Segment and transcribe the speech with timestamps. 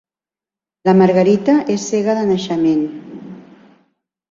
[0.89, 2.83] La Margarita és cega de naixement.